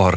A 0.00 0.08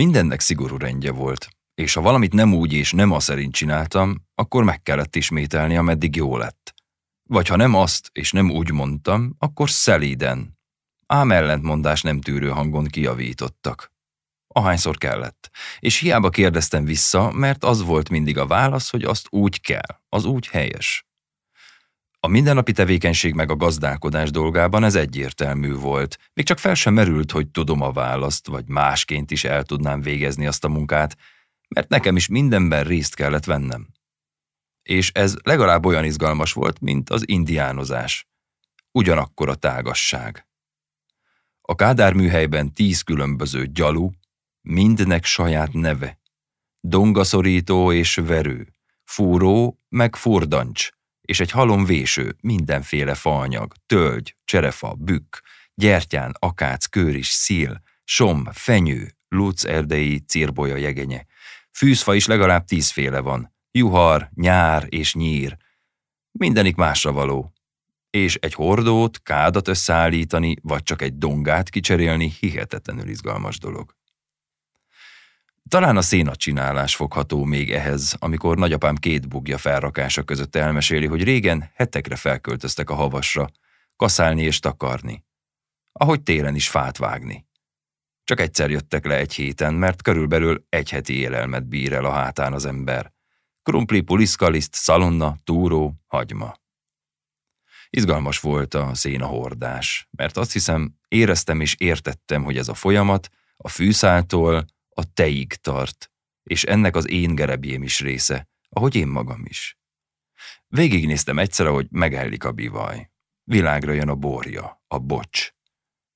Mindennek 0.00 0.40
szigorú 0.40 0.76
rendje 0.76 1.12
volt, 1.12 1.48
és 1.74 1.94
ha 1.94 2.00
valamit 2.00 2.32
nem 2.32 2.54
úgy 2.54 2.72
és 2.72 2.92
nem 2.92 3.12
az 3.12 3.24
szerint 3.24 3.54
csináltam, 3.54 4.16
akkor 4.34 4.64
meg 4.64 4.82
kellett 4.82 5.16
ismételni, 5.16 5.76
ameddig 5.76 6.16
jó 6.16 6.36
lett. 6.36 6.74
Vagy 7.28 7.48
ha 7.48 7.56
nem 7.56 7.74
azt 7.74 8.10
és 8.12 8.32
nem 8.32 8.50
úgy 8.50 8.70
mondtam, 8.70 9.34
akkor 9.38 9.70
szelíden. 9.70 10.58
Ám 11.06 11.32
ellentmondás 11.32 12.02
nem 12.02 12.20
tűrő 12.20 12.48
hangon 12.48 12.84
kiavítottak. 12.84 13.92
Ahányszor 14.46 14.96
kellett. 14.96 15.50
És 15.78 15.98
hiába 15.98 16.28
kérdeztem 16.30 16.84
vissza, 16.84 17.30
mert 17.30 17.64
az 17.64 17.82
volt 17.82 18.08
mindig 18.08 18.38
a 18.38 18.46
válasz, 18.46 18.90
hogy 18.90 19.04
azt 19.04 19.26
úgy 19.30 19.60
kell, 19.60 20.00
az 20.08 20.24
úgy 20.24 20.46
helyes. 20.46 21.09
A 22.22 22.28
mindennapi 22.28 22.72
tevékenység 22.72 23.34
meg 23.34 23.50
a 23.50 23.56
gazdálkodás 23.56 24.30
dolgában 24.30 24.84
ez 24.84 24.94
egyértelmű 24.94 25.74
volt. 25.74 26.18
Még 26.32 26.46
csak 26.46 26.58
fel 26.58 26.74
sem 26.74 26.94
merült, 26.94 27.30
hogy 27.30 27.48
tudom 27.48 27.80
a 27.80 27.92
választ, 27.92 28.46
vagy 28.46 28.68
másként 28.68 29.30
is 29.30 29.44
el 29.44 29.62
tudnám 29.62 30.00
végezni 30.00 30.46
azt 30.46 30.64
a 30.64 30.68
munkát, 30.68 31.16
mert 31.68 31.88
nekem 31.88 32.16
is 32.16 32.28
mindenben 32.28 32.84
részt 32.84 33.14
kellett 33.14 33.44
vennem. 33.44 33.88
És 34.82 35.10
ez 35.14 35.36
legalább 35.42 35.86
olyan 35.86 36.04
izgalmas 36.04 36.52
volt, 36.52 36.80
mint 36.80 37.10
az 37.10 37.28
indiánozás. 37.28 38.28
Ugyanakkor 38.92 39.48
a 39.48 39.54
tágasság. 39.54 40.48
A 41.60 41.74
Kádár 41.74 42.12
műhelyben 42.12 42.72
tíz 42.72 43.02
különböző 43.02 43.66
gyalú, 43.66 44.10
mindnek 44.60 45.24
saját 45.24 45.72
neve. 45.72 46.20
Dongaszorító 46.80 47.92
és 47.92 48.14
verő, 48.14 48.74
fúró 49.04 49.80
meg 49.88 50.16
furdancs, 50.16 50.90
és 51.30 51.40
egy 51.40 51.50
halom 51.50 51.84
véső, 51.84 52.36
mindenféle 52.40 53.14
faanyag, 53.14 53.72
tölgy, 53.86 54.36
cserefa, 54.44 54.94
bükk, 54.98 55.36
gyertyán, 55.74 56.34
akác, 56.38 56.86
kőris, 56.86 57.28
szíl, 57.28 57.82
som, 58.04 58.46
fenyő, 58.52 59.16
luc 59.28 59.64
erdei, 59.64 60.18
cirbolya 60.18 60.76
jegenye. 60.76 61.26
Fűzfa 61.70 62.14
is 62.14 62.26
legalább 62.26 62.64
tízféle 62.64 63.20
van, 63.20 63.54
juhar, 63.70 64.30
nyár 64.34 64.86
és 64.88 65.14
nyír. 65.14 65.56
Mindenik 66.30 66.76
másra 66.76 67.12
való. 67.12 67.52
És 68.10 68.34
egy 68.34 68.54
hordót, 68.54 69.22
kádat 69.22 69.68
összeállítani, 69.68 70.56
vagy 70.62 70.82
csak 70.82 71.02
egy 71.02 71.18
dongát 71.18 71.68
kicserélni 71.68 72.32
hihetetlenül 72.40 73.08
izgalmas 73.08 73.58
dolog. 73.58 73.94
Talán 75.70 75.96
a 75.96 76.02
szénacsinálás 76.02 76.96
fogható 76.96 77.44
még 77.44 77.72
ehhez, 77.72 78.16
amikor 78.18 78.56
nagyapám 78.56 78.94
két 78.94 79.28
bugja 79.28 79.58
felrakása 79.58 80.22
között 80.22 80.56
elmeséli, 80.56 81.06
hogy 81.06 81.24
régen 81.24 81.70
hetekre 81.74 82.16
felköltöztek 82.16 82.90
a 82.90 82.94
havasra, 82.94 83.48
kaszálni 83.96 84.42
és 84.42 84.58
takarni. 84.58 85.24
Ahogy 85.92 86.22
télen 86.22 86.54
is 86.54 86.68
fát 86.68 86.96
vágni. 86.96 87.46
Csak 88.24 88.40
egyszer 88.40 88.70
jöttek 88.70 89.06
le 89.06 89.16
egy 89.16 89.34
héten, 89.34 89.74
mert 89.74 90.02
körülbelül 90.02 90.66
egy 90.68 90.90
heti 90.90 91.14
élelmet 91.14 91.68
bír 91.68 91.92
el 91.92 92.04
a 92.04 92.12
hátán 92.12 92.52
az 92.52 92.64
ember. 92.64 93.12
Krumpli, 93.62 94.00
puliszkaliszt, 94.00 94.74
szalonna, 94.74 95.36
túró, 95.44 95.94
hagyma. 96.06 96.54
Izgalmas 97.90 98.40
volt 98.40 98.74
a 98.74 98.94
szénahordás, 98.94 100.08
mert 100.10 100.36
azt 100.36 100.52
hiszem, 100.52 100.94
éreztem 101.08 101.60
és 101.60 101.74
értettem, 101.78 102.42
hogy 102.44 102.56
ez 102.56 102.68
a 102.68 102.74
folyamat 102.74 103.28
a 103.56 103.68
fűszáltól 103.68 104.64
a 104.94 105.12
teig 105.12 105.54
tart, 105.54 106.10
és 106.42 106.64
ennek 106.64 106.96
az 106.96 107.08
én 107.08 107.34
gerebjém 107.34 107.82
is 107.82 108.00
része, 108.00 108.48
ahogy 108.68 108.94
én 108.94 109.08
magam 109.08 109.44
is. 109.44 109.78
Végignéztem 110.66 111.38
egyszer, 111.38 111.66
hogy 111.66 111.86
megellik 111.90 112.44
a 112.44 112.52
bivaj. 112.52 113.10
Világra 113.44 113.92
jön 113.92 114.08
a 114.08 114.14
borja, 114.14 114.82
a 114.86 114.98
bocs. 114.98 115.50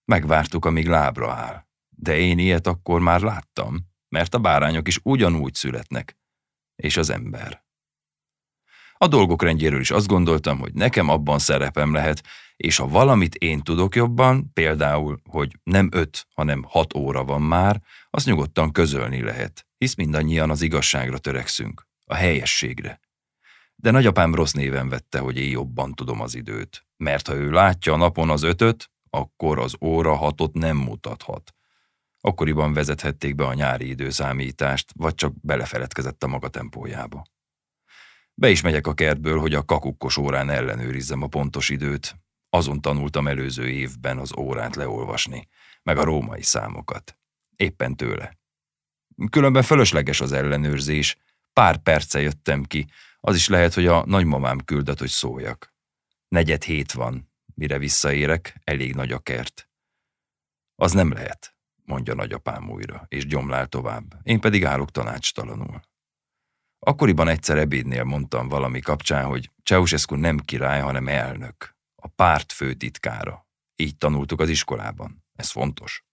Megvártuk, 0.04 0.64
amíg 0.64 0.86
lábra 0.86 1.32
áll. 1.32 1.66
De 1.88 2.16
én 2.16 2.38
ilyet 2.38 2.66
akkor 2.66 3.00
már 3.00 3.20
láttam, 3.20 3.92
mert 4.08 4.34
a 4.34 4.38
bárányok 4.38 4.88
is 4.88 4.98
ugyanúgy 5.02 5.54
születnek. 5.54 6.18
És 6.76 6.96
az 6.96 7.10
ember. 7.10 7.64
A 8.96 9.06
dolgok 9.06 9.42
rendjéről 9.42 9.80
is 9.80 9.90
azt 9.90 10.06
gondoltam, 10.06 10.58
hogy 10.58 10.74
nekem 10.74 11.08
abban 11.08 11.38
szerepem 11.38 11.92
lehet, 11.92 12.22
és 12.56 12.76
ha 12.76 12.88
valamit 12.88 13.34
én 13.34 13.60
tudok 13.60 13.94
jobban, 13.94 14.52
például, 14.52 15.20
hogy 15.30 15.58
nem 15.62 15.88
öt, 15.92 16.26
hanem 16.34 16.62
hat 16.62 16.94
óra 16.94 17.24
van 17.24 17.42
már, 17.42 17.82
azt 18.14 18.26
nyugodtan 18.26 18.72
közölni 18.72 19.22
lehet, 19.22 19.66
hisz 19.78 19.94
mindannyian 19.94 20.50
az 20.50 20.62
igazságra 20.62 21.18
törekszünk, 21.18 21.86
a 22.04 22.14
helyességre. 22.14 23.00
De 23.76 23.90
nagyapám 23.90 24.34
rossz 24.34 24.52
néven 24.52 24.88
vette, 24.88 25.18
hogy 25.18 25.36
én 25.36 25.50
jobban 25.50 25.92
tudom 25.92 26.20
az 26.20 26.34
időt, 26.34 26.86
mert 26.96 27.26
ha 27.26 27.34
ő 27.34 27.50
látja 27.50 27.92
a 27.92 27.96
napon 27.96 28.30
az 28.30 28.42
ötöt, 28.42 28.90
akkor 29.10 29.58
az 29.58 29.76
óra 29.80 30.14
hatot 30.14 30.52
nem 30.52 30.76
mutathat. 30.76 31.54
Akkoriban 32.20 32.72
vezethették 32.72 33.34
be 33.34 33.46
a 33.46 33.54
nyári 33.54 33.88
időszámítást, 33.88 34.92
vagy 34.96 35.14
csak 35.14 35.40
belefeledkezett 35.40 36.22
a 36.22 36.26
maga 36.26 36.48
tempójába. 36.48 37.22
Be 38.34 38.50
is 38.50 38.60
megyek 38.60 38.86
a 38.86 38.94
kertből, 38.94 39.38
hogy 39.38 39.54
a 39.54 39.64
kakukkos 39.64 40.16
órán 40.16 40.50
ellenőrizzem 40.50 41.22
a 41.22 41.26
pontos 41.26 41.68
időt. 41.68 42.16
Azon 42.48 42.80
tanultam 42.80 43.28
előző 43.28 43.68
évben 43.68 44.18
az 44.18 44.36
órát 44.36 44.76
leolvasni, 44.76 45.48
meg 45.82 45.98
a 45.98 46.04
római 46.04 46.42
számokat. 46.42 47.18
Éppen 47.56 47.96
tőle. 47.96 48.38
Különben 49.30 49.62
fölösleges 49.62 50.20
az 50.20 50.32
ellenőrzés. 50.32 51.16
Pár 51.52 51.78
perce 51.78 52.20
jöttem 52.20 52.62
ki, 52.62 52.86
az 53.26 53.34
is 53.34 53.48
lehet, 53.48 53.74
hogy 53.74 53.86
a 53.86 54.04
nagymamám 54.06 54.58
küldött, 54.64 54.98
hogy 54.98 55.08
szóljak. 55.08 55.74
Negyed 56.28 56.62
hét 56.62 56.92
van, 56.92 57.32
mire 57.54 57.78
visszaérek, 57.78 58.60
elég 58.64 58.94
nagy 58.94 59.12
a 59.12 59.18
kert. 59.18 59.68
Az 60.74 60.92
nem 60.92 61.12
lehet, 61.12 61.56
mondja 61.84 62.14
nagyapám 62.14 62.70
újra, 62.70 63.04
és 63.08 63.26
gyomlál 63.26 63.66
tovább. 63.66 64.20
Én 64.22 64.40
pedig 64.40 64.64
állok 64.64 64.90
tanácstalanul. 64.90 65.80
Akkoriban 66.78 67.28
egyszer 67.28 67.58
ebédnél 67.58 68.04
mondtam 68.04 68.48
valami 68.48 68.80
kapcsán, 68.80 69.24
hogy 69.24 69.50
Ceausescu 69.62 70.14
nem 70.14 70.38
király, 70.38 70.80
hanem 70.80 71.08
elnök. 71.08 71.76
A 71.94 72.08
párt 72.08 72.52
főtitkára. 72.52 73.46
Így 73.76 73.96
tanultuk 73.96 74.40
az 74.40 74.48
iskolában. 74.48 75.24
Ez 75.34 75.50
fontos. 75.50 76.04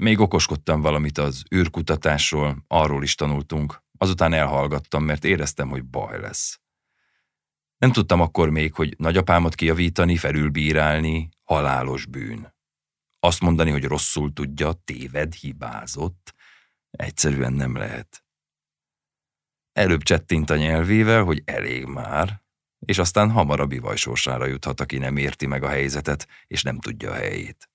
Még 0.00 0.20
okoskodtam 0.20 0.80
valamit 0.80 1.18
az 1.18 1.42
űrkutatásról, 1.54 2.64
arról 2.66 3.02
is 3.02 3.14
tanultunk. 3.14 3.82
Azután 3.98 4.32
elhallgattam, 4.32 5.04
mert 5.04 5.24
éreztem, 5.24 5.68
hogy 5.68 5.84
baj 5.84 6.20
lesz. 6.20 6.60
Nem 7.76 7.92
tudtam 7.92 8.20
akkor 8.20 8.50
még, 8.50 8.74
hogy 8.74 8.94
nagyapámat 8.98 9.54
kijavítani, 9.54 10.16
felülbírálni, 10.16 11.28
halálos 11.44 12.06
bűn. 12.06 12.54
Azt 13.18 13.40
mondani, 13.40 13.70
hogy 13.70 13.84
rosszul 13.84 14.32
tudja, 14.32 14.72
téved, 14.72 15.34
hibázott, 15.34 16.34
egyszerűen 16.90 17.52
nem 17.52 17.76
lehet. 17.76 18.24
Előbb 19.72 20.02
csettint 20.02 20.50
a 20.50 20.56
nyelvével, 20.56 21.24
hogy 21.24 21.42
elég 21.44 21.84
már, 21.84 22.42
és 22.78 22.98
aztán 22.98 23.30
hamar 23.30 23.60
a 23.60 23.66
bivaj 23.66 23.96
sorsára 23.96 24.46
juthat, 24.46 24.80
aki 24.80 24.98
nem 24.98 25.16
érti 25.16 25.46
meg 25.46 25.62
a 25.62 25.68
helyzetet, 25.68 26.28
és 26.46 26.62
nem 26.62 26.78
tudja 26.78 27.10
a 27.10 27.14
helyét. 27.14 27.69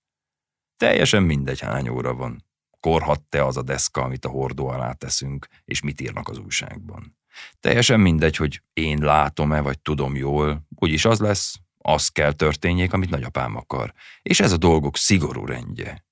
Teljesen 0.77 1.23
mindegy, 1.23 1.59
hány 1.59 1.89
óra 1.89 2.13
van. 2.13 2.43
Korhat-e 2.79 3.45
az 3.45 3.57
a 3.57 3.61
deszka, 3.61 4.01
amit 4.01 4.25
a 4.25 4.29
hordó 4.29 4.67
alá 4.67 4.91
teszünk, 4.91 5.47
és 5.65 5.81
mit 5.81 6.01
írnak 6.01 6.29
az 6.29 6.37
újságban. 6.37 7.17
Teljesen 7.59 7.99
mindegy, 7.99 8.35
hogy 8.35 8.61
én 8.73 8.97
látom-e, 9.01 9.61
vagy 9.61 9.79
tudom 9.79 10.15
jól, 10.15 10.67
úgyis 10.75 11.05
az 11.05 11.19
lesz, 11.19 11.55
az 11.77 12.07
kell 12.07 12.31
történjék, 12.31 12.93
amit 12.93 13.09
nagyapám 13.09 13.55
akar. 13.55 13.93
És 14.21 14.39
ez 14.39 14.51
a 14.51 14.57
dolgok 14.57 14.97
szigorú 14.97 15.45
rendje. 15.45 16.05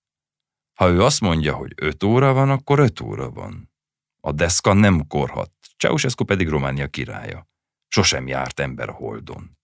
Ha 0.74 0.90
ő 0.90 1.04
azt 1.04 1.22
mondja, 1.22 1.56
hogy 1.56 1.74
öt 1.76 2.04
óra 2.04 2.34
van, 2.34 2.50
akkor 2.50 2.80
öt 2.80 3.00
óra 3.00 3.30
van. 3.30 3.72
A 4.20 4.32
deszka 4.32 4.74
nem 4.74 5.08
korhat, 5.08 5.52
Ceausescu 5.78 6.24
pedig 6.24 6.48
Románia 6.48 6.88
királya. 6.88 7.48
Sosem 7.88 8.28
járt 8.28 8.60
ember 8.60 8.90
a 8.90 8.94
holdon. 8.94 9.58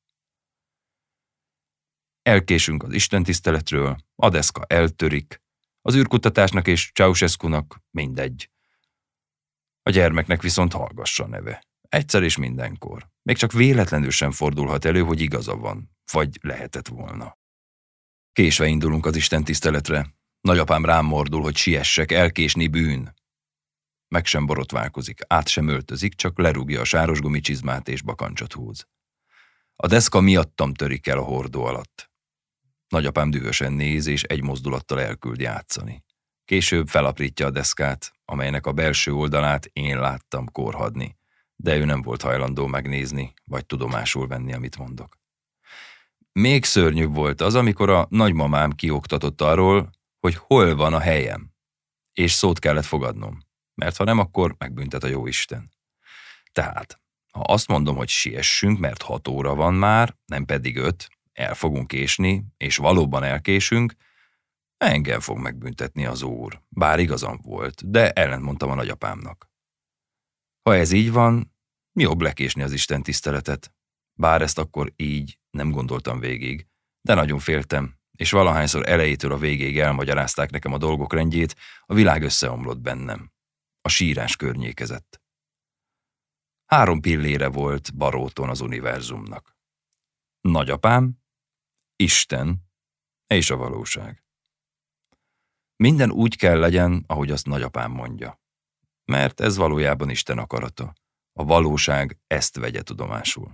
Elkésünk 2.21 2.83
az 2.83 2.93
istentiszteletről, 2.93 3.97
a 4.15 4.29
deszka 4.29 4.63
eltörik, 4.67 5.41
az 5.81 5.95
űrkutatásnak 5.95 6.67
és 6.67 6.91
Ceausescu-nak 6.93 7.81
mindegy. 7.91 8.49
A 9.83 9.89
gyermeknek 9.89 10.41
viszont 10.41 10.73
hallgassa 10.73 11.27
neve. 11.27 11.63
Egyszer 11.89 12.23
és 12.23 12.37
mindenkor. 12.37 13.09
Még 13.21 13.37
csak 13.37 13.51
véletlenül 13.51 14.11
sem 14.11 14.31
fordulhat 14.31 14.85
elő, 14.85 15.01
hogy 15.01 15.21
igaza 15.21 15.55
van, 15.55 15.95
vagy 16.11 16.37
lehetett 16.41 16.87
volna. 16.87 17.37
Késve 18.33 18.67
indulunk 18.67 19.05
az 19.05 19.15
Isten 19.15 19.43
tiszteletre. 19.43 20.13
Nagyapám 20.41 20.85
rám 20.85 21.05
mordul, 21.05 21.41
hogy 21.41 21.55
siessek, 21.55 22.11
elkésni 22.11 22.67
bűn. 22.67 23.13
Meg 24.07 24.25
sem 24.25 24.45
borotválkozik, 24.45 25.19
át 25.27 25.47
sem 25.47 25.67
öltözik, 25.67 26.13
csak 26.13 26.39
lerúgja 26.39 26.81
a 26.81 26.83
sáros 26.83 27.19
gumicsizmát 27.19 27.87
és 27.87 28.01
bakancsot 28.01 28.53
húz. 28.53 28.87
A 29.75 29.87
deszka 29.87 30.19
miattam 30.19 30.73
törik 30.73 31.07
el 31.07 31.17
a 31.17 31.23
hordó 31.23 31.63
alatt. 31.63 32.08
Nagyapám 32.89 33.29
dühösen 33.29 33.73
néz, 33.73 34.07
és 34.07 34.23
egy 34.23 34.43
mozdulattal 34.43 35.01
elküld 35.01 35.39
játszani. 35.39 36.03
Később 36.45 36.87
felaprítja 36.87 37.45
a 37.45 37.49
deszkát, 37.49 38.11
amelynek 38.25 38.65
a 38.65 38.71
belső 38.71 39.13
oldalát 39.13 39.65
én 39.65 39.99
láttam 39.99 40.51
korhadni, 40.51 41.17
de 41.55 41.75
ő 41.75 41.85
nem 41.85 42.01
volt 42.01 42.21
hajlandó 42.21 42.67
megnézni, 42.67 43.33
vagy 43.45 43.65
tudomásul 43.65 44.27
venni, 44.27 44.53
amit 44.53 44.77
mondok. 44.77 45.17
Még 46.31 46.65
szörnyűbb 46.65 47.13
volt 47.13 47.41
az, 47.41 47.55
amikor 47.55 47.89
a 47.89 48.07
nagymamám 48.09 48.71
kioktatott 48.71 49.41
arról, 49.41 49.89
hogy 50.19 50.35
hol 50.35 50.75
van 50.75 50.93
a 50.93 50.99
helyem, 50.99 51.53
és 52.13 52.31
szót 52.31 52.59
kellett 52.59 52.85
fogadnom, 52.85 53.39
mert 53.75 53.97
ha 53.97 54.03
nem, 54.03 54.19
akkor 54.19 54.55
megbüntet 54.57 55.03
a 55.03 55.07
jóisten. 55.07 55.71
Tehát, 56.51 57.01
ha 57.31 57.41
azt 57.41 57.67
mondom, 57.67 57.95
hogy 57.95 58.09
siessünk, 58.09 58.79
mert 58.79 59.01
hat 59.01 59.27
óra 59.27 59.55
van 59.55 59.73
már, 59.73 60.15
nem 60.25 60.45
pedig 60.45 60.77
öt, 60.77 61.09
el 61.39 61.55
fogunk 61.55 61.87
késni, 61.87 62.45
és 62.57 62.77
valóban 62.77 63.23
elkésünk, 63.23 63.93
engem 64.77 65.19
fog 65.19 65.37
megbüntetni 65.37 66.05
az 66.05 66.21
úr, 66.21 66.61
bár 66.69 66.99
igazam 66.99 67.39
volt, 67.41 67.89
de 67.89 68.11
ellentmondtam 68.11 68.69
a 68.69 68.75
nagyapámnak. 68.75 69.49
Ha 70.61 70.75
ez 70.75 70.91
így 70.91 71.11
van, 71.11 71.55
jobb 71.99 72.21
lekésni 72.21 72.61
az 72.61 72.71
Isten 72.71 73.03
tiszteletet, 73.03 73.73
bár 74.13 74.41
ezt 74.41 74.57
akkor 74.57 74.93
így 74.95 75.39
nem 75.49 75.71
gondoltam 75.71 76.19
végig, 76.19 76.67
de 77.01 77.13
nagyon 77.13 77.39
féltem, 77.39 77.97
és 78.11 78.31
valahányszor 78.31 78.89
elejétől 78.89 79.31
a 79.31 79.37
végéig 79.37 79.79
elmagyarázták 79.79 80.51
nekem 80.51 80.73
a 80.73 80.77
dolgok 80.77 81.13
rendjét, 81.13 81.55
a 81.85 81.93
világ 81.93 82.21
összeomlott 82.21 82.79
bennem. 82.79 83.31
A 83.81 83.89
sírás 83.89 84.35
környékezett. 84.35 85.21
Három 86.65 87.01
pillére 87.01 87.47
volt 87.47 87.95
baróton 87.95 88.49
az 88.49 88.61
univerzumnak. 88.61 89.57
Nagyapám, 90.41 91.19
Isten 92.01 92.69
és 93.27 93.49
a 93.49 93.55
valóság. 93.55 94.23
Minden 95.75 96.11
úgy 96.11 96.35
kell 96.35 96.59
legyen, 96.59 97.03
ahogy 97.07 97.31
azt 97.31 97.45
nagyapám 97.45 97.91
mondja. 97.91 98.41
Mert 99.05 99.39
ez 99.39 99.55
valójában 99.55 100.09
Isten 100.09 100.37
akarata. 100.37 100.93
A 101.33 101.43
valóság 101.43 102.19
ezt 102.27 102.55
vegye 102.55 102.81
tudomásul. 102.81 103.51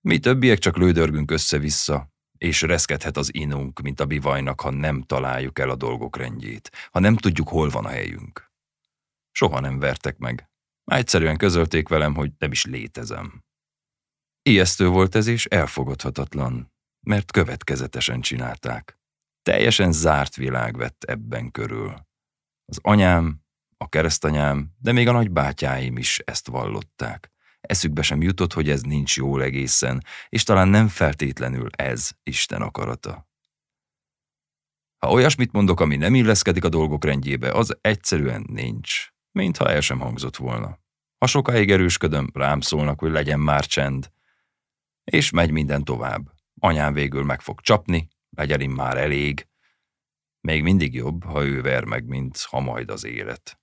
Mi 0.00 0.18
többiek 0.18 0.58
csak 0.58 0.76
lődörgünk 0.76 1.30
össze-vissza, 1.30 2.12
és 2.38 2.62
reszkedhet 2.62 3.16
az 3.16 3.34
inunk, 3.34 3.80
mint 3.80 4.00
a 4.00 4.06
bivajnak, 4.06 4.60
ha 4.60 4.70
nem 4.70 5.02
találjuk 5.02 5.58
el 5.58 5.70
a 5.70 5.76
dolgok 5.76 6.16
rendjét, 6.16 6.70
ha 6.90 6.98
nem 6.98 7.16
tudjuk, 7.16 7.48
hol 7.48 7.68
van 7.68 7.84
a 7.84 7.88
helyünk. 7.88 8.52
Soha 9.30 9.60
nem 9.60 9.78
vertek 9.78 10.18
meg. 10.18 10.50
Egyszerűen 10.84 11.36
közölték 11.36 11.88
velem, 11.88 12.14
hogy 12.14 12.32
nem 12.38 12.50
is 12.50 12.64
létezem. 12.64 13.44
Ijesztő 14.42 14.88
volt 14.88 15.14
ez, 15.14 15.26
és 15.26 15.46
elfogadhatatlan, 15.46 16.73
mert 17.04 17.32
következetesen 17.32 18.20
csinálták. 18.20 18.98
Teljesen 19.42 19.92
zárt 19.92 20.36
világ 20.36 20.76
vett 20.76 21.04
ebben 21.04 21.50
körül. 21.50 21.94
Az 22.64 22.78
anyám, 22.82 23.42
a 23.76 23.88
keresztanyám, 23.88 24.70
de 24.78 24.92
még 24.92 25.08
a 25.08 25.12
nagybátyáim 25.12 25.96
is 25.96 26.18
ezt 26.18 26.48
vallották. 26.48 27.32
Eszükbe 27.60 28.02
sem 28.02 28.22
jutott, 28.22 28.52
hogy 28.52 28.70
ez 28.70 28.82
nincs 28.82 29.16
jól 29.16 29.42
egészen, 29.42 30.04
és 30.28 30.42
talán 30.42 30.68
nem 30.68 30.88
feltétlenül 30.88 31.68
ez 31.76 32.10
Isten 32.22 32.62
akarata. 32.62 33.28
Ha 34.98 35.10
olyasmit 35.10 35.52
mondok, 35.52 35.80
ami 35.80 35.96
nem 35.96 36.14
illeszkedik 36.14 36.64
a 36.64 36.68
dolgok 36.68 37.04
rendjébe, 37.04 37.50
az 37.50 37.78
egyszerűen 37.80 38.46
nincs, 38.48 39.08
mintha 39.30 39.70
el 39.70 39.80
sem 39.80 40.00
hangzott 40.00 40.36
volna. 40.36 40.78
Ha 41.18 41.26
sokáig 41.26 41.70
erősködöm, 41.70 42.30
rám 42.32 42.60
szólnak, 42.60 43.00
hogy 43.00 43.10
legyen 43.10 43.40
már 43.40 43.66
csend. 43.66 44.12
És 45.04 45.30
megy 45.30 45.50
minden 45.50 45.84
tovább. 45.84 46.33
Anyám 46.64 46.92
végül 46.92 47.24
meg 47.24 47.40
fog 47.40 47.60
csapni, 47.60 48.08
legyen 48.30 48.70
már 48.70 48.96
elég. 48.96 49.48
Még 50.40 50.62
mindig 50.62 50.94
jobb, 50.94 51.24
ha 51.24 51.44
ő 51.44 51.62
ver 51.62 51.84
meg, 51.84 52.04
mint 52.04 52.38
ha 52.38 52.60
majd 52.60 52.90
az 52.90 53.04
élet. 53.04 53.60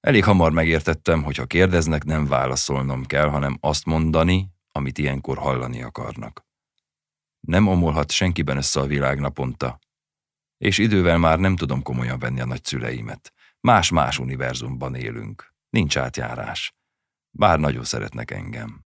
Elég 0.00 0.24
hamar 0.24 0.52
megértettem, 0.52 1.22
hogy 1.22 1.36
ha 1.36 1.46
kérdeznek, 1.46 2.04
nem 2.04 2.26
válaszolnom 2.26 3.04
kell, 3.04 3.28
hanem 3.28 3.58
azt 3.60 3.84
mondani, 3.84 4.50
amit 4.72 4.98
ilyenkor 4.98 5.38
hallani 5.38 5.82
akarnak. 5.82 6.46
Nem 7.40 7.66
omolhat 7.66 8.10
senkiben 8.10 8.56
össze 8.56 8.80
a 8.80 8.86
világ 8.86 9.20
naponta, 9.20 9.78
és 10.56 10.78
idővel 10.78 11.18
már 11.18 11.38
nem 11.38 11.56
tudom 11.56 11.82
komolyan 11.82 12.18
venni 12.18 12.40
a 12.40 12.46
nagyszüleimet. 12.46 13.32
Más-más 13.60 14.18
univerzumban 14.18 14.94
élünk, 14.94 15.54
nincs 15.68 15.96
átjárás. 15.96 16.74
Bár 17.30 17.58
nagyon 17.58 17.84
szeretnek 17.84 18.30
engem. 18.30 18.85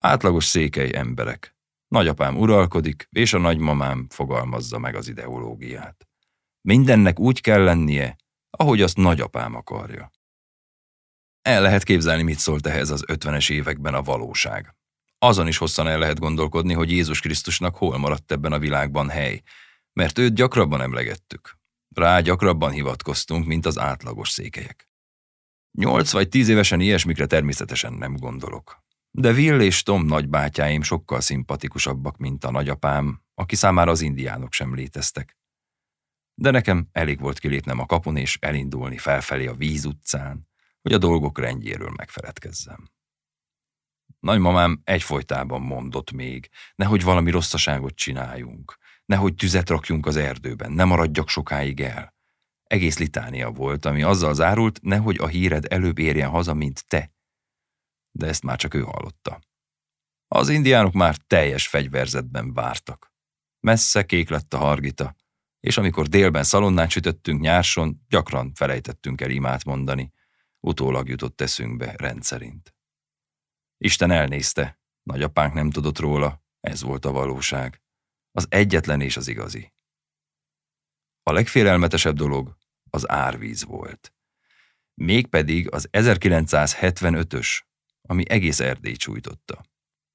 Átlagos 0.00 0.44
székely 0.44 0.90
emberek. 0.94 1.56
Nagyapám 1.88 2.36
uralkodik, 2.36 3.08
és 3.10 3.32
a 3.32 3.38
nagymamám 3.38 4.06
fogalmazza 4.08 4.78
meg 4.78 4.94
az 4.94 5.08
ideológiát. 5.08 6.08
Mindennek 6.60 7.18
úgy 7.18 7.40
kell 7.40 7.64
lennie, 7.64 8.16
ahogy 8.50 8.82
azt 8.82 8.96
nagyapám 8.96 9.54
akarja. 9.54 10.10
El 11.42 11.62
lehet 11.62 11.82
képzelni, 11.82 12.22
mit 12.22 12.38
szólt 12.38 12.66
ehhez 12.66 12.90
az 12.90 13.04
ötvenes 13.06 13.48
években 13.48 13.94
a 13.94 14.02
valóság. 14.02 14.74
Azon 15.18 15.46
is 15.46 15.56
hosszan 15.56 15.88
el 15.88 15.98
lehet 15.98 16.18
gondolkodni, 16.18 16.72
hogy 16.72 16.90
Jézus 16.90 17.20
Krisztusnak 17.20 17.76
hol 17.76 17.98
maradt 17.98 18.32
ebben 18.32 18.52
a 18.52 18.58
világban 18.58 19.08
hely, 19.08 19.42
mert 19.92 20.18
őt 20.18 20.34
gyakrabban 20.34 20.80
emlegettük. 20.80 21.58
Rá 21.94 22.20
gyakrabban 22.20 22.70
hivatkoztunk, 22.70 23.46
mint 23.46 23.66
az 23.66 23.78
átlagos 23.78 24.30
székelyek. 24.30 24.88
Nyolc 25.78 26.12
vagy 26.12 26.28
tíz 26.28 26.48
évesen 26.48 26.80
ilyesmikre 26.80 27.26
természetesen 27.26 27.92
nem 27.92 28.16
gondolok. 28.16 28.88
De 29.10 29.30
Will 29.30 29.60
és 29.60 29.82
Tom 29.82 30.04
nagybátyáim 30.04 30.82
sokkal 30.82 31.20
szimpatikusabbak, 31.20 32.16
mint 32.16 32.44
a 32.44 32.50
nagyapám, 32.50 33.22
aki 33.34 33.56
számára 33.56 33.90
az 33.90 34.00
indiánok 34.00 34.52
sem 34.52 34.74
léteztek. 34.74 35.38
De 36.34 36.50
nekem 36.50 36.88
elég 36.92 37.20
volt 37.20 37.38
kilépnem 37.38 37.78
a 37.78 37.86
kapun 37.86 38.16
és 38.16 38.38
elindulni 38.40 38.98
felfelé 38.98 39.46
a 39.46 39.54
víz 39.54 39.84
utcán, 39.84 40.48
hogy 40.82 40.92
a 40.92 40.98
dolgok 40.98 41.38
rendjéről 41.38 41.90
megfeledkezzem. 41.96 42.90
Nagymamám 44.20 44.80
egyfolytában 44.84 45.60
mondott 45.60 46.10
még, 46.10 46.48
nehogy 46.74 47.02
valami 47.02 47.30
rosszaságot 47.30 47.94
csináljunk, 47.94 48.76
nehogy 49.04 49.34
tüzet 49.34 49.68
rakjunk 49.68 50.06
az 50.06 50.16
erdőben, 50.16 50.72
ne 50.72 50.84
maradjak 50.84 51.28
sokáig 51.28 51.80
el. 51.80 52.14
Egész 52.64 52.98
litánia 52.98 53.50
volt, 53.50 53.84
ami 53.84 54.02
azzal 54.02 54.34
zárult, 54.34 54.82
nehogy 54.82 55.16
a 55.18 55.26
híred 55.26 55.64
előbb 55.68 55.98
érjen 55.98 56.30
haza, 56.30 56.54
mint 56.54 56.84
te. 56.88 57.12
De 58.10 58.26
ezt 58.26 58.42
már 58.42 58.56
csak 58.58 58.74
ő 58.74 58.80
hallotta. 58.80 59.40
Az 60.28 60.48
indiánok 60.48 60.92
már 60.92 61.16
teljes 61.16 61.68
fegyverzetben 61.68 62.54
vártak. 62.54 63.12
Messze 63.60 64.04
kék 64.04 64.28
lett 64.28 64.54
a 64.54 64.58
hargita, 64.58 65.16
és 65.60 65.76
amikor 65.76 66.06
délben 66.08 66.44
szalonnát 66.44 66.90
sütöttünk 66.90 67.40
nyárson, 67.40 68.04
gyakran 68.08 68.52
felejtettünk 68.54 69.20
el 69.20 69.30
imát 69.30 69.64
mondani, 69.64 70.12
Utólag 70.60 71.08
jutott 71.08 71.40
eszünkbe 71.40 71.94
rendszerint. 71.96 72.74
Isten 73.76 74.10
elnézte, 74.10 74.80
nagyapánk 75.02 75.54
nem 75.54 75.70
tudott 75.70 75.98
róla, 75.98 76.44
ez 76.60 76.82
volt 76.82 77.04
a 77.04 77.12
valóság. 77.12 77.82
Az 78.32 78.46
egyetlen 78.48 79.00
és 79.00 79.16
az 79.16 79.28
igazi. 79.28 79.72
A 81.22 81.32
legfélelmetesebb 81.32 82.14
dolog 82.14 82.56
az 82.90 83.08
árvíz 83.10 83.64
volt. 83.64 84.14
Mégpedig 84.94 85.72
az 85.72 85.88
1975-ös, 85.92 87.60
ami 88.02 88.24
egész 88.28 88.60
Erdély 88.60 88.96
csújtotta. 88.96 89.64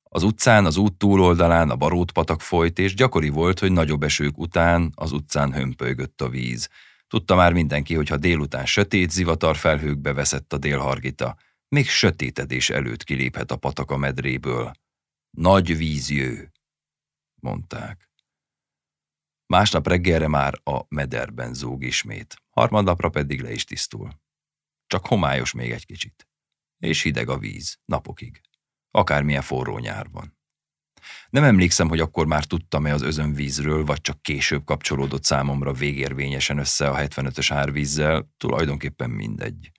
Az 0.03 0.23
utcán, 0.23 0.65
az 0.65 0.77
út 0.77 0.93
túloldalán 0.93 1.69
a 1.69 1.75
barótpatak 1.75 2.41
folyt, 2.41 2.79
és 2.79 2.93
gyakori 2.93 3.29
volt, 3.29 3.59
hogy 3.59 3.71
nagyobb 3.71 4.03
esők 4.03 4.37
után 4.37 4.91
az 4.95 5.11
utcán 5.11 5.53
hömpölygött 5.53 6.21
a 6.21 6.29
víz, 6.29 6.69
Tudta 7.07 7.35
már 7.35 7.53
mindenki, 7.53 7.95
hogy 7.95 8.07
ha 8.07 8.17
délután 8.17 8.65
sötét 8.65 9.11
zivatar 9.11 9.57
felhőkbe 9.57 10.13
veszett 10.13 10.53
a 10.53 10.57
délhargita, 10.57 11.37
még 11.67 11.87
sötétedés 11.87 12.69
előtt 12.69 13.03
kiléphet 13.03 13.51
a 13.51 13.57
patak 13.57 13.91
a 13.91 13.97
medréből. 13.97 14.71
Nagy 15.29 15.77
vízjő, 15.77 16.51
mondták. 17.35 18.09
Másnap 19.45 19.87
reggelre 19.87 20.27
már 20.27 20.61
a 20.63 20.85
mederben 20.87 21.53
zúg 21.53 21.83
ismét, 21.83 22.35
harmadnapra 22.49 23.09
pedig 23.09 23.41
le 23.41 23.51
is 23.51 23.63
tisztul. 23.63 24.09
Csak 24.87 25.05
homályos 25.05 25.53
még 25.53 25.71
egy 25.71 25.85
kicsit. 25.85 26.27
És 26.77 27.01
hideg 27.01 27.29
a 27.29 27.37
víz, 27.37 27.77
napokig. 27.85 28.41
Akármilyen 28.91 29.41
forró 29.41 29.77
nyár 29.77 30.07
van. 30.11 30.37
Nem 31.29 31.43
emlékszem, 31.43 31.87
hogy 31.87 31.99
akkor 31.99 32.25
már 32.25 32.43
tudtam-e 32.43 32.93
az 32.93 33.01
özönvízről, 33.01 33.85
vagy 33.85 34.01
csak 34.01 34.21
később 34.21 34.63
kapcsolódott 34.63 35.23
számomra 35.23 35.73
végérvényesen 35.73 36.57
össze 36.57 36.89
a 36.89 36.97
75-ös 36.97 37.47
árvízzel, 37.49 38.33
tulajdonképpen 38.37 39.09
mindegy. 39.09 39.71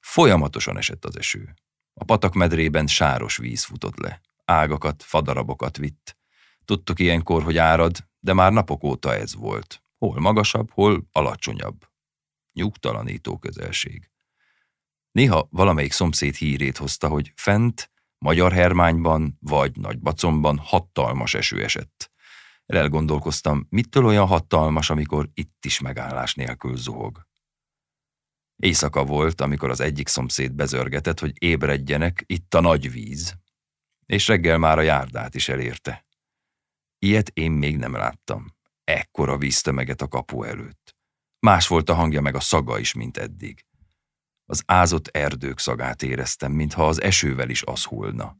Folyamatosan 0.00 0.76
esett 0.76 1.04
az 1.04 1.16
eső. 1.16 1.54
A 1.94 2.04
patak 2.04 2.34
medrében 2.34 2.86
sáros 2.86 3.36
víz 3.36 3.64
futott 3.64 3.98
le. 3.98 4.20
Ágakat, 4.44 5.02
fadarabokat 5.02 5.76
vitt. 5.76 6.16
Tudtuk 6.64 6.98
ilyenkor, 6.98 7.42
hogy 7.42 7.58
árad, 7.58 7.96
de 8.20 8.32
már 8.32 8.52
napok 8.52 8.84
óta 8.84 9.14
ez 9.14 9.34
volt. 9.34 9.82
Hol 9.98 10.20
magasabb, 10.20 10.70
hol 10.70 11.08
alacsonyabb. 11.12 11.88
Nyugtalanító 12.52 13.38
közelség. 13.38 14.10
Néha 15.12 15.48
valamelyik 15.50 15.92
szomszéd 15.92 16.34
hírét 16.34 16.76
hozta, 16.76 17.08
hogy 17.08 17.32
fent, 17.36 17.90
Magyar 18.18 18.52
Hermányban 18.52 19.36
vagy 19.40 19.76
Nagybacomban 19.76 20.58
hatalmas 20.58 21.34
eső 21.34 21.62
esett. 21.62 22.10
Elgondolkoztam, 22.66 23.66
mitől 23.70 24.04
olyan 24.04 24.26
hatalmas, 24.26 24.90
amikor 24.90 25.28
itt 25.34 25.64
is 25.64 25.80
megállás 25.80 26.34
nélkül 26.34 26.76
zuhog. 26.76 27.26
Éjszaka 28.56 29.04
volt, 29.04 29.40
amikor 29.40 29.70
az 29.70 29.80
egyik 29.80 30.08
szomszéd 30.08 30.52
bezörgetett, 30.52 31.20
hogy 31.20 31.32
ébredjenek, 31.38 32.22
itt 32.26 32.54
a 32.54 32.60
nagy 32.60 32.92
víz, 32.92 33.34
és 34.06 34.26
reggel 34.26 34.58
már 34.58 34.78
a 34.78 34.82
járdát 34.82 35.34
is 35.34 35.48
elérte. 35.48 36.06
Ilyet 36.98 37.28
én 37.28 37.50
még 37.50 37.76
nem 37.76 37.92
láttam. 37.92 38.56
Ekkora 38.84 39.36
víztömeget 39.38 40.02
a 40.02 40.08
kapu 40.08 40.42
előtt. 40.42 40.96
Más 41.38 41.66
volt 41.66 41.88
a 41.88 41.94
hangja 41.94 42.20
meg 42.20 42.34
a 42.34 42.40
szaga 42.40 42.78
is, 42.78 42.92
mint 42.92 43.16
eddig. 43.16 43.66
Az 44.50 44.62
ázott 44.66 45.08
erdők 45.08 45.58
szagát 45.58 46.02
éreztem, 46.02 46.52
mintha 46.52 46.88
az 46.88 47.02
esővel 47.02 47.48
is 47.48 47.62
az 47.62 47.84
hullna. 47.84 48.36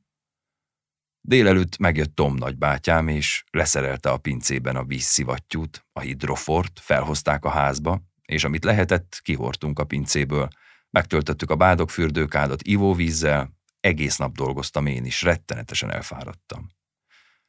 Délelőtt 1.21 1.79
megjött 1.79 2.15
Tom 2.15 2.35
nagybátyám, 2.35 3.09
és 3.09 3.45
leszerelte 3.50 4.11
a 4.11 4.19
pincében 4.19 4.77
a 4.77 4.85
vízszivattyút, 4.85 5.87
a 5.93 6.00
hidrofort, 6.00 6.81
felhozták 6.81 7.45
a 7.45 7.49
házba, 7.49 8.03
és 8.23 8.45
amit 8.45 8.65
lehetett, 8.65 9.21
kihortunk 9.23 9.79
a 9.79 9.85
pincéből. 9.85 10.49
Megtöltöttük 10.91 11.50
a 11.50 11.57
bádogfürdőkádat 11.57 12.62
ivóvízzel, 12.62 13.53
egész 13.81 14.17
nap 14.17 14.37
dolgoztam 14.37 14.87
én 14.87 15.05
is, 15.05 15.23
rettenetesen 15.23 15.91
elfáradtam. 15.91 16.69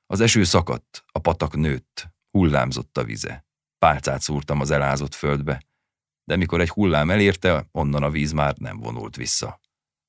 Az 0.05 0.19
eső 0.19 0.43
szakadt, 0.43 1.03
a 1.11 1.19
patak 1.19 1.55
nőtt, 1.55 2.09
hullámzott 2.31 2.97
a 2.97 3.03
vize. 3.03 3.45
Pálcát 3.77 4.21
szúrtam 4.21 4.59
az 4.59 4.71
elázott 4.71 5.13
földbe, 5.13 5.61
de 6.29 6.35
mikor 6.35 6.61
egy 6.61 6.69
hullám 6.69 7.09
elérte, 7.09 7.67
onnan 7.71 8.03
a 8.03 8.09
víz 8.09 8.31
már 8.31 8.57
nem 8.57 8.77
vonult 8.77 9.15
vissza. 9.15 9.59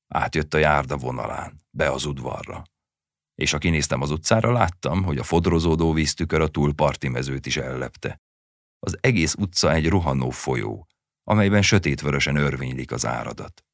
Átjött 0.09 0.55
a 0.55 0.59
járda 0.59 0.97
vonalán, 0.97 1.61
be 1.71 1.91
az 1.91 2.05
udvarra. 2.05 2.65
És 3.35 3.51
ha 3.51 3.59
kinéztem 3.59 4.01
az 4.01 4.11
utcára, 4.11 4.53
láttam, 4.53 5.03
hogy 5.03 5.19
a 5.19 5.23
fodrozódó 5.23 5.93
víztükör 5.93 6.41
a 6.41 6.49
túlparti 6.49 7.09
mezőt 7.09 7.47
is 7.47 7.57
ellepte. 7.57 8.21
Az 8.79 8.99
egész 9.01 9.35
utca 9.35 9.73
egy 9.73 9.89
rohanó 9.89 10.31
folyó, 10.31 10.89
amelyben 11.25 11.63
sötétvörösen 11.63 12.37
örvénylik 12.37 12.93
az 12.93 13.07
áradat. 13.07 13.65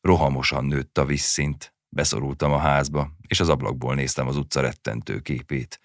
Rohamosan 0.00 0.64
nőtt 0.64 0.98
a 0.98 1.04
vízszint, 1.04 1.74
beszorultam 1.88 2.52
a 2.52 2.58
házba, 2.58 3.10
és 3.26 3.40
az 3.40 3.48
ablakból 3.48 3.94
néztem 3.94 4.28
az 4.28 4.36
utca 4.36 4.60
rettentő 4.60 5.20
képét, 5.20 5.80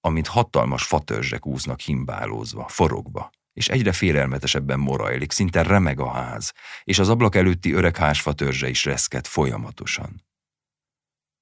amint 0.00 0.26
hatalmas 0.26 0.84
fatörzsek 0.84 1.46
úznak 1.46 1.80
himbálózva, 1.80 2.68
forogva, 2.68 3.30
és 3.52 3.68
egyre 3.68 3.92
félelmetesebben 3.92 4.78
morajlik, 4.78 5.32
szinte 5.32 5.62
remeg 5.62 6.00
a 6.00 6.10
ház, 6.10 6.52
és 6.84 6.98
az 6.98 7.08
ablak 7.08 7.34
előtti 7.34 7.72
öreg 7.72 7.96
házfa 7.96 8.32
törzse 8.32 8.68
is 8.68 8.84
reszket 8.84 9.26
folyamatosan. 9.26 10.24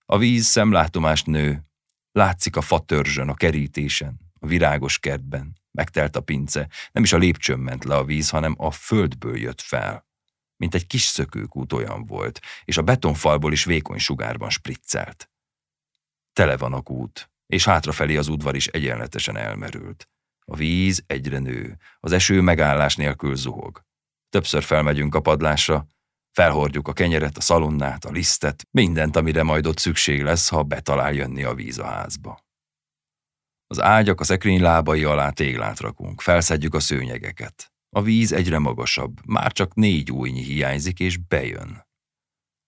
A 0.05 0.19
víz 0.19 0.47
szemlátomást 0.47 1.27
nő, 1.27 1.65
látszik 2.13 2.57
a 2.57 2.61
fatörzsön, 2.61 3.29
a 3.29 3.35
kerítésen, 3.35 4.21
a 4.41 4.47
virágos 4.47 4.99
kertben, 4.99 5.57
megtelt 5.71 6.17
a 6.17 6.21
pince, 6.21 6.69
nem 6.93 7.03
is 7.03 7.13
a 7.13 7.19
lépcsőn 7.19 7.59
ment 7.59 7.85
le 7.85 7.97
a 7.97 8.05
víz, 8.05 8.31
hanem 8.31 8.55
a 8.59 8.71
földből 8.71 9.37
jött 9.37 9.61
fel. 9.61 10.07
Mint 10.57 10.75
egy 10.75 10.87
kis 10.87 11.03
szökőkút 11.03 11.73
olyan 11.73 12.07
volt, 12.07 12.41
és 12.65 12.77
a 12.77 12.83
betonfalból 12.83 13.53
is 13.53 13.65
vékony 13.65 13.99
sugárban 13.99 14.51
spriccelt. 14.51 15.31
Tele 16.33 16.57
van 16.57 16.73
a 16.73 16.81
kút, 16.81 17.31
és 17.47 17.65
hátrafelé 17.65 18.17
az 18.17 18.29
udvar 18.29 18.55
is 18.57 18.67
egyenletesen 18.67 19.37
elmerült. 19.37 20.09
A 20.51 20.57
víz 20.57 21.03
egyre 21.07 21.39
nő, 21.39 21.77
az 22.01 22.13
eső 22.13 22.41
megállás 22.41 22.97
nélkül 22.97 23.37
zuhog. 23.37 23.85
Többször 24.29 24.63
felmegyünk 24.63 25.15
a 25.15 25.21
padlásra, 25.21 25.87
felhordjuk 26.31 26.89
a 26.89 26.93
kenyeret, 26.93 27.37
a 27.37 27.41
szalonnát, 27.41 28.05
a 28.05 28.11
lisztet, 28.11 28.67
mindent, 28.71 29.17
amire 29.17 29.43
majd 29.43 29.67
ott 29.67 29.79
szükség 29.79 30.23
lesz, 30.23 30.49
ha 30.49 30.63
betalál 30.63 31.13
jönni 31.13 31.43
a 31.43 31.55
víz 31.55 31.79
a 31.79 31.85
házba. 31.85 32.47
Az 33.67 33.81
ágyak 33.81 34.21
a 34.21 34.25
szekrény 34.25 34.61
lábai 34.61 35.05
alá 35.05 35.31
téglát 35.31 35.81
rakunk, 35.81 36.21
felszedjük 36.21 36.75
a 36.75 36.81
szőnyegeket. 36.81 37.73
A 37.91 38.03
víz 38.03 38.33
egyre 38.33 38.59
magasabb, 38.59 39.27
már 39.27 39.53
csak 39.53 39.75
négy 39.75 40.11
újnyi 40.11 40.43
hiányzik, 40.43 41.01
és 41.01 41.17
bejön. 41.17 41.87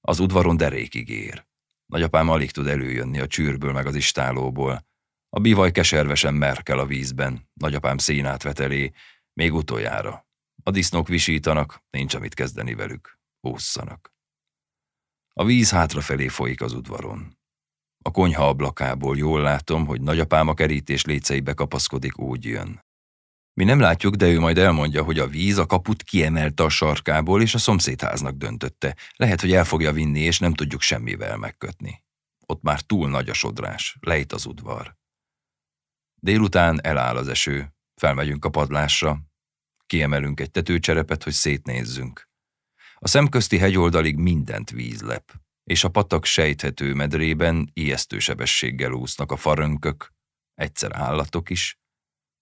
Az 0.00 0.18
udvaron 0.18 0.56
derékig 0.56 1.08
ér. 1.08 1.46
Nagyapám 1.86 2.28
alig 2.28 2.50
tud 2.50 2.66
előjönni 2.66 3.20
a 3.20 3.26
csűrből 3.26 3.72
meg 3.72 3.86
az 3.86 3.94
istálóból, 3.94 4.88
a 5.30 5.40
bivaj 5.40 5.70
keservesen 5.70 6.34
merkel 6.34 6.78
a 6.78 6.86
vízben, 6.86 7.48
nagyapám 7.52 7.98
színát 7.98 8.42
vetelé, 8.42 8.92
még 9.32 9.54
utoljára. 9.54 10.28
A 10.62 10.70
disznók 10.70 11.08
visítanak, 11.08 11.84
nincs 11.90 12.14
amit 12.14 12.34
kezdeni 12.34 12.74
velük. 12.74 13.18
Ússzanak. 13.40 14.14
A 15.32 15.44
víz 15.44 15.70
hátrafelé 15.70 16.28
folyik 16.28 16.60
az 16.60 16.72
udvaron. 16.72 17.38
A 18.04 18.10
konyha 18.10 18.48
ablakából 18.48 19.16
jól 19.16 19.40
látom, 19.40 19.86
hogy 19.86 20.00
nagyapám 20.00 20.48
a 20.48 20.54
kerítés 20.54 21.04
léceibe 21.04 21.52
kapaszkodik, 21.52 22.18
úgy 22.18 22.44
jön. 22.44 22.80
Mi 23.52 23.64
nem 23.64 23.80
látjuk, 23.80 24.14
de 24.14 24.26
ő 24.28 24.38
majd 24.38 24.58
elmondja, 24.58 25.02
hogy 25.02 25.18
a 25.18 25.26
víz 25.26 25.58
a 25.58 25.66
kaput 25.66 26.02
kiemelte 26.02 26.62
a 26.62 26.68
sarkából, 26.68 27.42
és 27.42 27.54
a 27.54 27.58
szomszédháznak 27.58 28.34
döntötte. 28.34 28.96
Lehet, 29.16 29.40
hogy 29.40 29.52
el 29.52 29.64
fogja 29.64 29.92
vinni, 29.92 30.20
és 30.20 30.38
nem 30.38 30.54
tudjuk 30.54 30.80
semmivel 30.80 31.36
megkötni. 31.36 32.04
Ott 32.46 32.62
már 32.62 32.80
túl 32.80 33.08
nagy 33.08 33.28
a 33.28 33.34
sodrás, 33.34 33.96
lejt 34.00 34.32
az 34.32 34.46
udvar. 34.46 34.99
Délután 36.22 36.80
eláll 36.82 37.16
az 37.16 37.28
eső, 37.28 37.74
felmegyünk 37.94 38.44
a 38.44 38.50
padlásra, 38.50 39.20
kiemelünk 39.86 40.40
egy 40.40 40.50
tetőcserepet, 40.50 41.22
hogy 41.22 41.32
szétnézzünk. 41.32 42.28
A 42.94 43.08
szemközti 43.08 43.58
hegyoldalig 43.58 44.16
mindent 44.16 44.70
víz 44.70 45.02
lep, 45.02 45.32
és 45.64 45.84
a 45.84 45.88
patak 45.88 46.24
sejthető 46.24 46.94
medrében 46.94 47.70
ijesztő 47.72 48.18
sebességgel 48.18 48.92
úsznak 48.92 49.32
a 49.32 49.36
farönkök, 49.36 50.12
egyszer 50.54 50.96
állatok 50.96 51.50
is, 51.50 51.78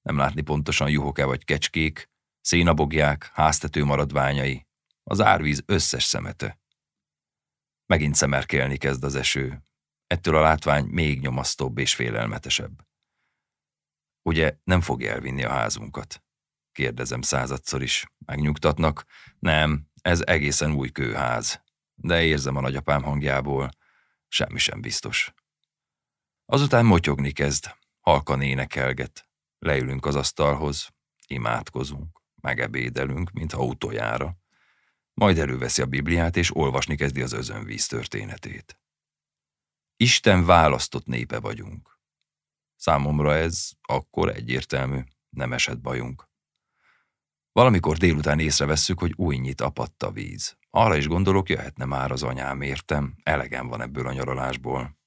nem 0.03 0.17
látni 0.17 0.41
pontosan 0.41 0.91
juhok-e 0.91 1.25
vagy 1.25 1.45
kecskék, 1.45 2.11
szénabogják, 2.41 3.31
háztető 3.33 3.85
maradványai, 3.85 4.67
az 5.03 5.21
árvíz 5.21 5.63
összes 5.67 6.05
szemete. 6.05 6.61
Megint 7.87 8.15
szemerkelni 8.15 8.77
kezd 8.77 9.05
az 9.05 9.15
eső, 9.15 9.63
ettől 10.07 10.37
a 10.37 10.41
látvány 10.41 10.85
még 10.85 11.21
nyomasztóbb 11.21 11.79
és 11.79 11.95
félelmetesebb. 11.95 12.88
Ugye 14.29 14.57
nem 14.65 14.81
fogja 14.81 15.13
elvinni 15.13 15.45
a 15.45 15.51
házunkat? 15.51 16.23
Kérdezem 16.73 17.23
századszor 17.23 17.83
is. 17.83 18.07
Megnyugtatnak? 18.27 19.05
Nem, 19.39 19.89
ez 20.03 20.23
egészen 20.27 20.73
új 20.73 20.89
kőház. 20.89 21.63
De 21.95 22.23
érzem 22.23 22.57
a 22.57 22.61
nagyapám 22.61 23.03
hangjából. 23.03 23.71
Semmi 24.27 24.59
sem 24.59 24.81
biztos. 24.81 25.33
Azután 26.47 26.85
motyogni 26.85 27.33
kezd, 27.33 27.75
halkan 28.01 28.43
énekelget. 28.43 29.29
Leülünk 29.59 30.07
az 30.07 30.15
asztalhoz, 30.15 30.89
imádkozunk, 31.27 32.23
megebédelünk, 32.41 33.31
mintha 33.31 33.65
utoljára. 33.65 34.37
Majd 35.15 35.39
előveszi 35.39 35.83
a 35.83 35.87
Bibliát, 35.87 36.37
és 36.37 36.57
olvasni 36.57 36.97
kezdi 36.97 37.23
az 37.23 37.33
özönvíz 37.33 37.87
történetét. 37.87 38.81
Isten 39.97 40.45
választott 40.45 41.07
népe 41.07 41.41
vagyunk. 41.41 41.98
Számomra 42.79 43.35
ez 43.35 43.71
akkor 43.83 44.29
egyértelmű, 44.29 45.01
nem 45.31 45.53
esett 45.53 45.81
bajunk. 45.81 46.29
Valamikor 47.53 47.97
délután 47.97 48.39
észrevesszük, 48.39 48.99
hogy 48.99 49.13
újnyit 49.17 49.61
apadt 49.61 50.03
a 50.03 50.11
víz. 50.11 50.57
Arra 50.71 50.97
is 50.97 51.07
gondolok, 51.07 51.49
jöhetne 51.49 51.85
már 51.85 52.11
az 52.11 52.23
anyám, 52.23 52.61
értem, 52.61 53.15
elegem 53.23 53.69
van 53.69 53.81
ebből 53.81 54.07
a 54.07 54.13
nyaralásból. 54.13 54.99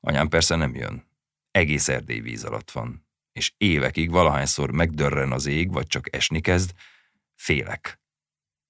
Anyám 0.00 0.28
persze 0.28 0.56
nem 0.56 0.74
jön. 0.74 1.06
Egész 1.50 1.88
erdély 1.88 2.20
víz 2.20 2.44
alatt 2.44 2.70
van. 2.70 3.06
És 3.32 3.54
évekig 3.56 4.10
valahányszor 4.10 4.70
megdörren 4.70 5.32
az 5.32 5.46
ég, 5.46 5.72
vagy 5.72 5.86
csak 5.86 6.16
esni 6.16 6.40
kezd, 6.40 6.72
félek. 7.34 8.00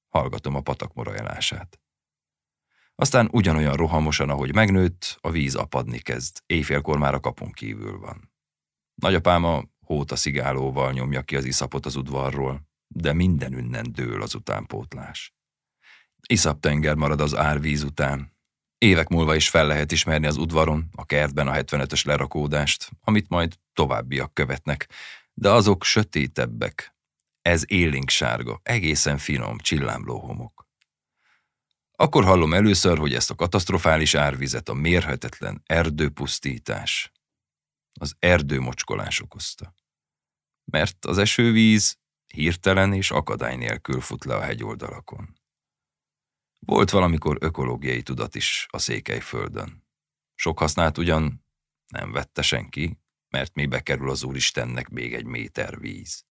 Hallgatom 0.08 0.54
a 0.54 0.60
patak 0.60 0.94
morajlását. 0.94 1.80
Aztán 2.94 3.28
ugyanolyan 3.32 3.76
rohamosan, 3.76 4.30
ahogy 4.30 4.54
megnőtt, 4.54 5.18
a 5.20 5.30
víz 5.30 5.54
apadni 5.54 5.98
kezd. 5.98 6.42
Éjfélkor 6.46 6.98
már 6.98 7.14
a 7.14 7.20
kapunk 7.20 7.54
kívül 7.54 7.98
van. 7.98 8.27
Nagyapám 9.00 9.44
a 9.44 9.62
hóta 9.80 10.16
szigálóval 10.16 10.92
nyomja 10.92 11.22
ki 11.22 11.36
az 11.36 11.44
iszapot 11.44 11.86
az 11.86 11.96
udvarról, 11.96 12.68
de 12.86 13.12
minden 13.12 13.52
ünnen 13.52 13.92
dől 13.92 14.22
az 14.22 14.34
utánpótlás. 14.34 15.34
Iszap 16.28 16.60
tenger 16.60 16.94
marad 16.94 17.20
az 17.20 17.36
árvíz 17.36 17.82
után. 17.82 18.36
Évek 18.78 19.08
múlva 19.08 19.34
is 19.34 19.48
fel 19.48 19.66
lehet 19.66 19.92
ismerni 19.92 20.26
az 20.26 20.36
udvaron, 20.36 20.88
a 20.94 21.04
kertben 21.04 21.48
a 21.48 21.52
75-ös 21.52 22.04
lerakódást, 22.06 22.90
amit 23.00 23.28
majd 23.28 23.54
továbbiak 23.72 24.34
követnek, 24.34 24.88
de 25.34 25.50
azok 25.50 25.84
sötétebbek. 25.84 26.94
Ez 27.42 27.62
élénk 27.66 28.10
sárga, 28.10 28.60
egészen 28.62 29.18
finom, 29.18 29.58
csillámló 29.58 30.18
homok. 30.18 30.66
Akkor 31.92 32.24
hallom 32.24 32.54
először, 32.54 32.98
hogy 32.98 33.14
ezt 33.14 33.30
a 33.30 33.34
katasztrofális 33.34 34.14
árvizet 34.14 34.68
a 34.68 34.74
mérhetetlen 34.74 35.62
erdőpusztítás, 35.66 37.12
az 37.98 38.14
erdőmocskolás 38.18 39.20
okozta. 39.20 39.74
mert 40.70 41.04
az 41.04 41.18
esővíz 41.18 41.98
hirtelen 42.34 42.92
és 42.92 43.10
akadály 43.10 43.56
nélkül 43.56 44.00
fut 44.00 44.24
le 44.24 44.34
a 44.34 44.42
hegyoldalakon. 44.42 45.40
Volt 46.58 46.90
valamikor 46.90 47.36
ökológiai 47.40 48.02
tudat 48.02 48.34
is 48.34 48.66
a 48.70 48.78
Székelyföldön. 48.78 49.86
Sok 50.34 50.58
hasznát 50.58 50.98
ugyan 50.98 51.44
nem 51.86 52.12
vette 52.12 52.42
senki, 52.42 53.00
mert 53.28 53.54
mi 53.54 53.66
bekerül 53.66 54.10
az 54.10 54.22
Úristennek 54.22 54.88
még 54.88 55.14
egy 55.14 55.24
méter 55.24 55.80
víz. 55.80 56.26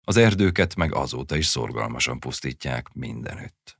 Az 0.00 0.16
erdőket 0.16 0.74
meg 0.74 0.94
azóta 0.94 1.36
is 1.36 1.46
szorgalmasan 1.46 2.20
pusztítják 2.20 2.92
mindenütt. 2.92 3.79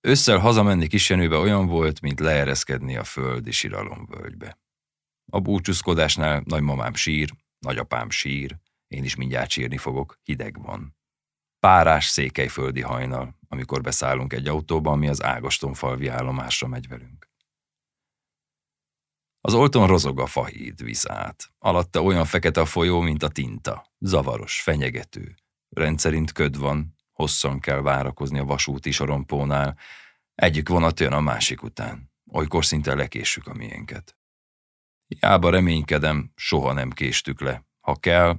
Ősszel 0.00 0.38
hazamenni 0.38 0.86
Kisjenőbe 0.86 1.36
olyan 1.36 1.66
volt, 1.66 2.00
mint 2.00 2.20
leereszkedni 2.20 2.96
a 2.96 3.04
földi 3.04 3.50
siralomvölgybe. 3.50 4.58
A 5.32 5.40
búcsúzkodásnál 5.40 6.42
nagymamám 6.44 6.94
sír, 6.94 7.30
nagyapám 7.58 8.10
sír, 8.10 8.58
én 8.86 9.04
is 9.04 9.16
mindjárt 9.16 9.50
sírni 9.50 9.76
fogok, 9.76 10.18
hideg 10.22 10.62
van. 10.62 10.96
Párás 11.58 12.06
székelyföldi 12.06 12.80
hajnal, 12.80 13.38
amikor 13.48 13.80
beszállunk 13.80 14.32
egy 14.32 14.48
autóba, 14.48 14.90
ami 14.90 15.08
az 15.08 15.22
Ágostonfalvi 15.22 16.08
állomásra 16.08 16.66
megy 16.66 16.88
velünk. 16.88 17.28
Az 19.40 19.54
olton 19.54 19.86
rozog 19.86 20.20
a 20.20 20.26
fahíd 20.26 20.82
visz 20.82 21.06
át. 21.08 21.52
Alatta 21.58 22.02
olyan 22.02 22.24
fekete 22.24 22.60
a 22.60 22.66
folyó, 22.66 23.00
mint 23.00 23.22
a 23.22 23.28
tinta. 23.28 23.86
Zavaros, 23.98 24.60
fenyegető. 24.60 25.34
Rendszerint 25.68 26.32
köd 26.32 26.58
van, 26.58 26.94
hosszan 27.20 27.60
kell 27.60 27.80
várakozni 27.80 28.38
a 28.38 28.44
vasúti 28.44 28.90
sorompónál. 28.90 29.78
Egyik 30.34 30.68
vonat 30.68 31.00
jön 31.00 31.12
a 31.12 31.20
másik 31.20 31.62
után. 31.62 32.12
Olykor 32.32 32.64
szinte 32.64 32.94
lekéssük 32.94 33.46
a 33.46 33.54
miénket. 33.54 34.16
Hiába 35.06 35.50
reménykedem, 35.50 36.32
soha 36.34 36.72
nem 36.72 36.90
késtük 36.90 37.40
le. 37.40 37.64
Ha 37.80 37.96
kell, 37.96 38.38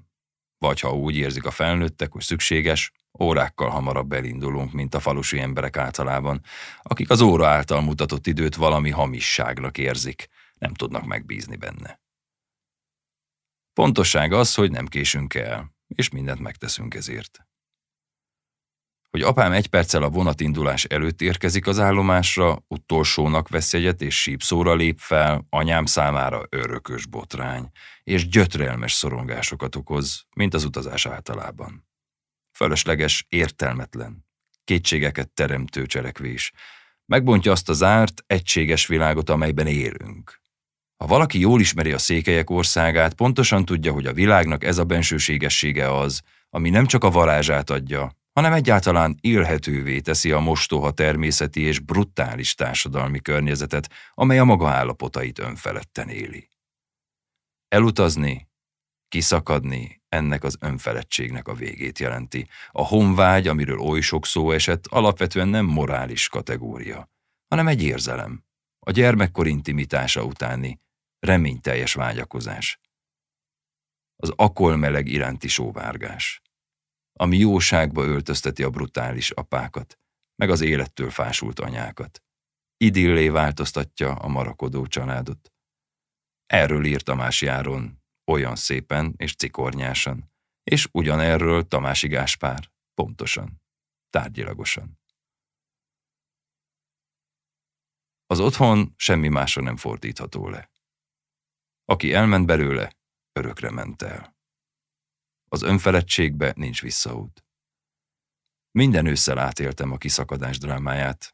vagy 0.58 0.80
ha 0.80 0.96
úgy 0.96 1.16
érzik 1.16 1.46
a 1.46 1.52
felnőttek, 1.52 2.12
hogy 2.12 2.22
szükséges, 2.22 2.92
órákkal 3.20 3.70
hamarabb 3.70 4.12
elindulunk, 4.12 4.72
mint 4.72 4.96
a 4.96 5.00
falusi 5.00 5.40
emberek 5.40 5.78
általában, 5.78 6.42
akik 6.82 7.10
az 7.10 7.22
óra 7.22 7.48
által 7.48 7.82
mutatott 7.82 8.28
időt 8.28 8.56
valami 8.56 8.90
hamisságnak 8.90 9.78
érzik, 9.78 10.28
nem 10.54 10.74
tudnak 10.74 11.06
megbízni 11.06 11.56
benne. 11.56 12.00
Pontosság 13.74 14.34
az, 14.34 14.56
hogy 14.56 14.72
nem 14.72 14.88
késünk 14.88 15.34
el, 15.34 15.76
és 15.88 16.10
mindent 16.10 16.40
megteszünk 16.40 16.94
ezért. 16.94 17.51
Hogy 19.12 19.22
apám 19.22 19.52
egy 19.52 19.68
perccel 19.68 20.04
a 20.04 20.10
vonatindulás 20.10 20.84
előtt 20.84 21.22
érkezik 21.22 21.68
az 21.68 21.80
állomásra, 21.80 22.64
utolsónak 22.68 23.50
vesz 23.50 23.74
jegyet 23.74 24.02
és 24.02 24.22
sípszóra 24.22 24.76
lép 24.76 25.00
fel, 25.00 25.46
anyám 25.50 25.86
számára 25.86 26.44
örökös 26.50 27.06
botrány, 27.06 27.70
és 28.04 28.28
gyötrelmes 28.28 28.94
szorongásokat 28.94 29.76
okoz, 29.76 30.26
mint 30.36 30.54
az 30.54 30.64
utazás 30.64 31.06
általában. 31.06 31.88
Fölösleges, 32.52 33.26
értelmetlen, 33.30 34.26
kétségeket 34.64 35.30
teremtő 35.30 35.86
cselekvés. 35.86 36.52
Megbontja 37.06 37.52
azt 37.52 37.70
az 37.70 37.84
árt, 37.84 38.24
egységes 38.28 38.88
világot, 38.88 39.30
amelyben 39.30 39.68
élünk. 39.68 40.42
Ha 40.98 41.08
valaki 41.08 41.40
jól 41.40 41.60
ismeri 41.60 41.92
a 41.92 41.98
székelyek 41.98 42.50
országát, 42.50 43.14
pontosan 43.14 43.66
tudja, 43.66 43.92
hogy 43.92 44.06
a 44.06 44.14
világnak 44.14 44.64
ez 44.64 44.78
a 44.78 44.84
bensőségessége 44.84 45.98
az, 45.98 46.22
ami 46.50 46.70
nem 46.70 46.86
csak 46.86 47.04
a 47.04 47.12
varázsát 47.12 47.70
adja, 47.70 48.20
hanem 48.32 48.54
egyáltalán 48.54 49.18
élhetővé 49.22 50.00
teszi 50.00 50.32
a 50.32 50.40
mostoha 50.40 50.92
természeti 50.92 51.62
és 51.62 51.80
brutális 51.80 52.54
társadalmi 52.54 53.20
környezetet, 53.20 53.90
amely 54.14 54.40
a 54.40 54.44
maga 54.44 54.70
állapotait 54.70 55.40
önfeledten 55.40 56.10
éli. 56.10 56.50
Elutazni, 57.68 58.50
kiszakadni 59.08 60.02
ennek 60.10 60.44
az 60.44 60.58
önfeledtségnek 60.60 61.48
a 61.48 61.54
végét 61.54 62.00
jelenti. 62.00 62.48
A 62.72 62.86
honvágy, 62.86 63.48
amiről 63.48 63.80
oly 63.80 64.02
sok 64.02 64.26
szó 64.26 64.52
esett, 64.52 64.88
alapvetően 64.88 65.48
nem 65.48 65.66
morális 65.66 66.28
kategória, 66.28 67.10
hanem 67.48 67.68
egy 67.68 67.84
érzelem. 67.84 68.44
A 68.80 68.92
gyermekkor 68.92 69.48
intimitása 69.48 70.24
utáni, 70.24 70.80
reményteljes 71.20 71.94
vágyakozás. 71.94 72.80
Az 74.16 74.34
akolmeleg 74.36 75.08
iránti 75.08 75.48
sóvárgás, 75.48 76.42
ami 77.14 77.38
jóságba 77.38 78.04
öltözteti 78.04 78.64
a 78.64 78.70
brutális 78.70 79.32
apákat, 79.32 80.00
meg 80.36 80.50
az 80.50 80.62
élettől 80.62 81.10
fásult 81.10 81.60
anyákat. 81.60 82.24
Idillé 82.78 83.30
változtatja 83.30 84.16
a 84.16 84.28
marakodó 84.28 84.88
családot. 84.88 85.54
Erről 86.46 86.86
írt 86.86 87.04
Tamás 87.04 87.42
Járon, 87.42 88.04
olyan 88.32 88.56
szépen 88.56 89.14
és 89.18 89.36
cikornyásan, 89.36 90.32
és 90.64 90.88
ugyanerről 90.92 91.68
Tamási 91.68 92.08
Gáspár, 92.08 92.72
pontosan, 92.94 93.62
tárgyilagosan. 94.10 95.00
Az 98.26 98.40
otthon 98.40 98.94
semmi 98.98 99.28
másra 99.28 99.62
nem 99.62 99.78
fordítható 99.78 100.50
le. 100.50 100.72
Aki 101.86 102.14
elment 102.14 102.46
belőle, 102.46 102.92
örökre 103.32 103.72
ment 103.72 104.02
el. 104.02 104.36
Az 105.54 105.62
önfeledtségbe 105.62 106.54
nincs 106.56 106.82
visszaút. 106.82 107.46
Minden 108.72 109.06
ősszel 109.06 109.38
átéltem 109.38 109.92
a 109.92 109.98
kiszakadás 109.98 110.58
drámáját, 110.58 111.34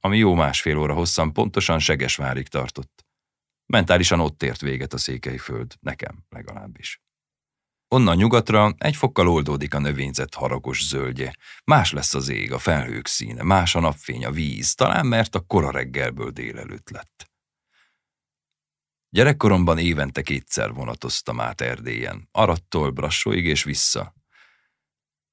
ami 0.00 0.18
jó 0.18 0.34
másfél 0.34 0.78
óra 0.78 0.94
hosszan 0.94 1.32
pontosan 1.32 1.78
Segesvárig 1.78 2.48
tartott. 2.48 3.06
Mentálisan 3.66 4.20
ott 4.20 4.42
ért 4.42 4.60
véget 4.60 4.92
a 4.92 4.98
székelyföld, 4.98 5.74
nekem 5.80 6.24
legalábbis. 6.28 7.00
Onnan 7.88 8.16
nyugatra 8.16 8.74
egy 8.78 8.96
fokkal 8.96 9.28
oldódik 9.28 9.74
a 9.74 9.78
növényzet 9.78 10.34
haragos 10.34 10.86
zöldje. 10.86 11.36
Más 11.64 11.92
lesz 11.92 12.14
az 12.14 12.28
ég, 12.28 12.52
a 12.52 12.58
felhők 12.58 13.06
színe, 13.06 13.42
más 13.42 13.74
a 13.74 13.80
napfény, 13.80 14.24
a 14.24 14.30
víz, 14.30 14.74
talán 14.74 15.06
mert 15.06 15.34
a 15.34 15.40
kora 15.40 15.70
reggelből 15.70 16.30
délelőtt 16.30 16.90
lett. 16.90 17.30
Gyerekkoromban 19.16 19.78
évente 19.78 20.22
kétszer 20.22 20.72
vonatoztam 20.72 21.40
át 21.40 21.60
Erdélyen, 21.60 22.28
Arattól 22.32 22.90
Brassóig 22.90 23.44
és 23.44 23.64
vissza. 23.64 24.14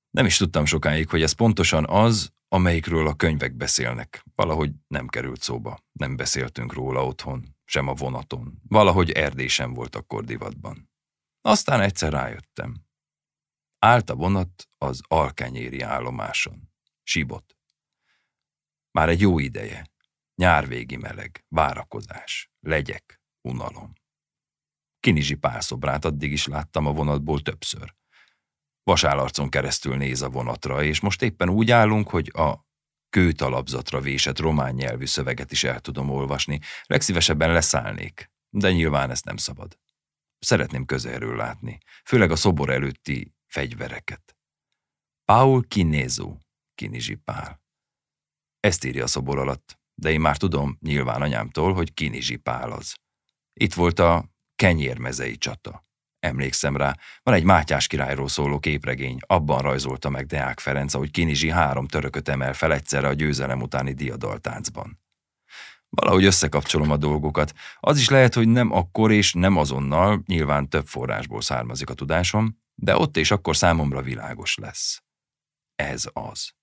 Nem 0.10 0.26
is 0.26 0.38
tudtam 0.38 0.66
sokáig, 0.66 1.10
hogy 1.10 1.22
ez 1.22 1.32
pontosan 1.32 1.86
az, 1.90 2.34
amelyikről 2.48 3.08
a 3.08 3.16
könyvek 3.16 3.54
beszélnek. 3.54 4.24
Valahogy 4.36 4.72
nem 4.88 5.08
került 5.08 5.42
szóba, 5.42 5.80
nem 5.92 6.16
beszéltünk 6.16 6.74
róla 6.74 7.06
otthon, 7.06 7.56
sem 7.66 7.88
a 7.88 7.94
vonaton. 7.94 8.62
Valahogy 8.68 9.12
Erdély 9.12 9.48
sem 9.48 9.74
volt 9.74 9.96
akkor 9.96 10.24
divatban. 10.24 10.90
Aztán 11.42 11.82
egyszer 11.82 12.12
rájöttem. 12.12 12.76
Állt 13.80 14.10
a 14.10 14.16
vonat 14.16 14.68
az 14.78 15.02
Alkenyéri 15.08 15.82
állomáson. 15.82 16.72
Sibot. 17.02 17.58
Már 18.92 19.10
egy 19.10 19.22
jó 19.22 19.40
ideje. 19.40 19.86
Nyárvégi 20.36 20.96
meleg, 20.96 21.46
várakozás, 21.48 22.52
legyek, 22.60 23.22
Unalom. 23.48 23.94
Kinizsi 25.00 25.36
pálszobrát 25.36 26.06
addig 26.06 26.32
is 26.32 26.48
láttam 26.48 26.86
a 26.86 26.92
vonatból 26.92 27.42
többször. 27.42 27.96
Vasálarcon 28.84 29.50
keresztül 29.50 29.98
néz 29.98 30.22
a 30.22 30.30
vonatra, 30.30 30.84
és 30.84 31.00
most 31.00 31.22
éppen 31.22 31.50
úgy 31.50 31.72
állunk, 31.72 32.10
hogy 32.10 32.32
a 32.34 32.66
kőtalapzatra 33.10 34.02
vésett 34.02 34.40
román 34.40 34.74
nyelvű 34.74 35.06
szöveget 35.06 35.52
is 35.52 35.64
el 35.64 35.80
tudom 35.80 36.10
olvasni, 36.10 36.60
legszívesebben 36.84 37.52
leszállnék, 37.52 38.32
de 38.50 38.72
nyilván 38.72 39.10
ezt 39.10 39.26
nem 39.26 39.38
szabad. 39.38 39.78
Szeretném 40.40 40.86
közelről 40.86 41.36
látni, 41.36 41.78
főleg 42.06 42.32
a 42.32 42.36
szobor 42.36 42.70
előtti 42.70 43.34
fegyvereket. 43.46 44.38
Paul 45.26 45.68
Kinézu, 45.68 46.38
Kinizsi 46.76 47.16
Pál. 47.16 47.62
Ezt 48.60 48.84
írja 48.84 49.04
a 49.04 49.08
szobor 49.08 49.38
alatt, 49.38 49.80
de 49.96 50.12
én 50.12 50.22
már 50.22 50.38
tudom 50.38 50.78
nyilván 50.82 51.22
anyámtól, 51.22 51.74
hogy 51.74 51.94
Kinizsi 51.94 52.38
Pál 52.38 52.72
az. 52.72 52.94
Itt 53.54 53.74
volt 53.74 54.00
a 54.00 54.26
kenyérmezei 54.56 55.38
csata. 55.38 55.86
Emlékszem 56.20 56.78
rá, 56.78 56.98
van 57.24 57.36
egy 57.36 57.44
Mátyás 57.44 57.88
királyról 57.88 58.28
szóló 58.28 58.60
képregény, 58.60 59.18
abban 59.28 59.62
rajzolta 59.62 60.10
meg 60.10 60.26
Deák 60.26 60.60
Ferenc, 60.60 60.94
ahogy 60.94 61.12
Kinizsi 61.12 61.50
három 61.50 61.88
törököt 61.88 62.30
emel 62.30 62.54
fel 62.54 62.74
egyszerre 62.74 63.08
a 63.08 63.14
győzelem 63.14 63.62
utáni 63.62 63.94
diadaltáncban. 63.94 65.02
Valahogy 65.90 66.26
összekapcsolom 66.26 66.92
a 66.92 66.98
dolgokat. 66.98 67.54
Az 67.80 67.98
is 67.98 68.10
lehet, 68.10 68.34
hogy 68.34 68.48
nem 68.48 68.72
akkor 68.72 69.12
és 69.12 69.34
nem 69.34 69.58
azonnal, 69.58 70.24
nyilván 70.26 70.70
több 70.70 70.88
forrásból 70.88 71.42
származik 71.42 71.90
a 71.90 71.94
tudásom, 71.94 72.62
de 72.76 72.98
ott 72.98 73.18
és 73.18 73.32
akkor 73.32 73.56
számomra 73.56 74.02
világos 74.02 74.56
lesz. 74.56 75.04
Ez 75.76 76.06
az. 76.14 76.54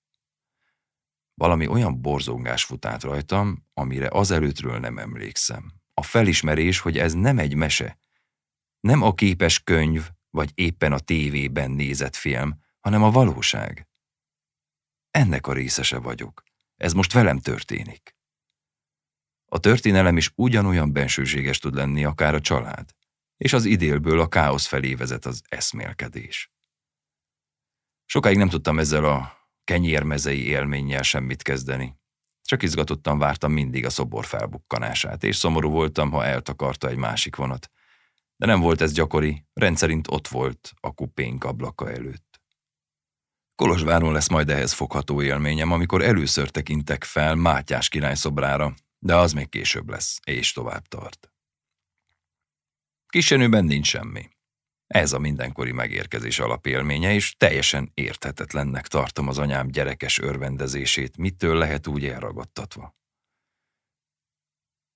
Valami 1.34 1.66
olyan 1.66 2.00
borzongás 2.00 2.64
fut 2.64 2.84
át 2.84 3.02
rajtam, 3.02 3.66
amire 3.74 4.08
azelőttről 4.10 4.78
nem 4.78 4.98
emlékszem 4.98 5.79
a 6.00 6.02
felismerés, 6.02 6.78
hogy 6.78 6.98
ez 6.98 7.12
nem 7.12 7.38
egy 7.38 7.54
mese, 7.54 7.98
nem 8.80 9.02
a 9.02 9.14
képes 9.14 9.62
könyv, 9.62 10.10
vagy 10.30 10.50
éppen 10.54 10.92
a 10.92 10.98
tévében 10.98 11.70
nézett 11.70 12.16
film, 12.16 12.62
hanem 12.80 13.02
a 13.02 13.10
valóság. 13.10 13.88
Ennek 15.10 15.46
a 15.46 15.52
részese 15.52 15.98
vagyok. 15.98 16.42
Ez 16.76 16.92
most 16.92 17.12
velem 17.12 17.38
történik. 17.38 18.16
A 19.46 19.58
történelem 19.58 20.16
is 20.16 20.32
ugyanolyan 20.34 20.92
bensőséges 20.92 21.58
tud 21.58 21.74
lenni, 21.74 22.04
akár 22.04 22.34
a 22.34 22.40
család. 22.40 22.98
és 23.36 23.52
az 23.52 23.64
idélből 23.64 24.20
a 24.20 24.28
káosz 24.28 24.66
felé 24.66 24.94
vezet 24.94 25.26
az 25.26 25.42
eszmélkedés. 25.48 26.50
Sokáig 28.04 28.36
nem 28.36 28.48
tudtam 28.48 28.78
ezzel 28.78 29.04
a 29.04 29.48
kenyérmezei 29.64 30.46
élménnyel 30.46 31.02
semmit 31.02 31.42
kezdeni. 31.42 31.99
Csak 32.50 32.62
izgatottan 32.62 33.18
vártam 33.18 33.52
mindig 33.52 33.84
a 33.84 33.90
szobor 33.90 34.24
felbukkanását, 34.24 35.24
és 35.24 35.36
szomorú 35.36 35.70
voltam, 35.70 36.10
ha 36.10 36.24
eltakarta 36.24 36.88
egy 36.88 36.96
másik 36.96 37.36
vonat. 37.36 37.70
De 38.36 38.46
nem 38.46 38.60
volt 38.60 38.80
ez 38.80 38.92
gyakori, 38.92 39.44
rendszerint 39.52 40.08
ott 40.10 40.28
volt 40.28 40.72
a 40.80 40.94
kupénk 40.94 41.44
ablaka 41.44 41.90
előtt. 41.90 42.40
Kolozsváron 43.54 44.12
lesz 44.12 44.28
majd 44.28 44.50
ehhez 44.50 44.72
fogható 44.72 45.22
élményem, 45.22 45.72
amikor 45.72 46.02
először 46.02 46.50
tekintek 46.50 47.04
fel 47.04 47.34
Mátyás 47.34 47.88
király 47.88 48.14
szobrára, 48.14 48.74
de 48.98 49.16
az 49.16 49.32
még 49.32 49.48
később 49.48 49.88
lesz, 49.88 50.18
és 50.24 50.52
tovább 50.52 50.86
tart. 50.86 51.32
Kisenőben 53.08 53.64
nincs 53.64 53.86
semmi. 53.86 54.28
Ez 54.94 55.12
a 55.12 55.18
mindenkori 55.18 55.72
megérkezés 55.72 56.38
alapélménye, 56.38 57.12
és 57.12 57.34
teljesen 57.36 57.90
érthetetlennek 57.94 58.86
tartom 58.86 59.28
az 59.28 59.38
anyám 59.38 59.68
gyerekes 59.68 60.18
örvendezését, 60.18 61.16
mitől 61.16 61.58
lehet 61.58 61.86
úgy 61.86 62.06
elragadtatva. 62.06 62.96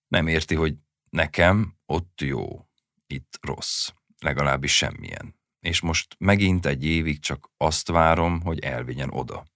Nem 0.09 0.27
érti, 0.27 0.55
hogy 0.55 0.75
nekem 1.11 1.77
ott 1.87 2.21
jó, 2.21 2.69
itt 3.07 3.39
rossz, 3.41 3.89
legalábbis 4.19 4.77
semmilyen. 4.77 5.35
És 5.61 5.81
most 5.81 6.15
megint 6.19 6.67
egy 6.67 6.85
évig 6.85 7.21
csak 7.21 7.51
azt 7.57 7.89
várom, 7.89 8.41
hogy 8.41 8.59
elvigyen 8.59 9.11
oda. 9.11 9.47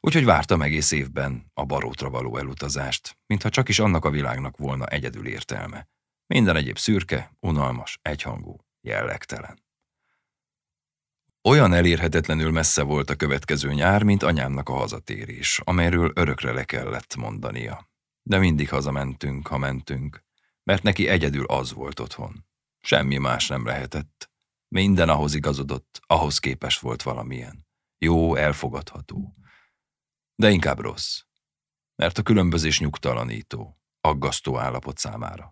Úgyhogy 0.00 0.24
vártam 0.24 0.62
egész 0.62 0.90
évben 0.90 1.50
a 1.54 1.64
barótra 1.64 2.10
való 2.10 2.36
elutazást, 2.36 3.18
mintha 3.26 3.48
csak 3.48 3.68
is 3.68 3.78
annak 3.78 4.04
a 4.04 4.10
világnak 4.10 4.56
volna 4.56 4.86
egyedül 4.86 5.26
értelme. 5.26 5.88
Minden 6.26 6.56
egyéb 6.56 6.78
szürke, 6.78 7.36
unalmas, 7.40 7.98
egyhangú, 8.02 8.67
jellegtelen. 8.80 9.66
Olyan 11.42 11.72
elérhetetlenül 11.72 12.50
messze 12.50 12.82
volt 12.82 13.10
a 13.10 13.16
következő 13.16 13.72
nyár, 13.72 14.02
mint 14.02 14.22
anyámnak 14.22 14.68
a 14.68 14.74
hazatérés, 14.74 15.60
amelyről 15.64 16.12
örökre 16.14 16.52
le 16.52 16.64
kellett 16.64 17.16
mondania. 17.16 17.90
De 18.22 18.38
mindig 18.38 18.68
hazamentünk, 18.68 19.46
ha 19.46 19.58
mentünk, 19.58 20.24
mert 20.62 20.82
neki 20.82 21.08
egyedül 21.08 21.44
az 21.44 21.72
volt 21.72 22.00
otthon. 22.00 22.46
Semmi 22.80 23.16
más 23.16 23.48
nem 23.48 23.64
lehetett. 23.64 24.30
Minden 24.68 25.08
ahhoz 25.08 25.34
igazodott, 25.34 26.00
ahhoz 26.06 26.38
képes 26.38 26.78
volt 26.78 27.02
valamilyen. 27.02 27.66
Jó, 27.98 28.34
elfogadható. 28.34 29.34
De 30.34 30.50
inkább 30.50 30.78
rossz. 30.78 31.20
Mert 31.96 32.18
a 32.18 32.22
különbözés 32.22 32.80
nyugtalanító, 32.80 33.80
aggasztó 34.00 34.58
állapot 34.58 34.98
számára. 34.98 35.48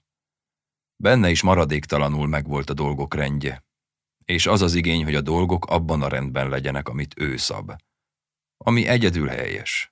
Benne 0.97 1.31
is 1.31 1.43
maradéktalanul 1.43 2.27
megvolt 2.27 2.71
a 2.71 2.75
dolgok 2.75 3.15
rendje, 3.15 3.65
és 4.25 4.47
az 4.47 4.63
az 4.63 4.75
igény, 4.75 5.05
hogy 5.05 5.15
a 5.15 5.21
dolgok 5.21 5.67
abban 5.67 6.03
a 6.03 6.09
rendben 6.09 6.49
legyenek, 6.49 6.89
amit 6.89 7.21
ő 7.21 7.37
szab. 7.37 7.73
Ami 8.57 8.87
egyedül 8.87 9.29
helyes, 9.29 9.91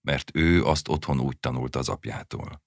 mert 0.00 0.30
ő 0.34 0.64
azt 0.64 0.88
otthon 0.88 1.20
úgy 1.20 1.38
tanult 1.38 1.76
az 1.76 1.88
apjától. 1.88 2.62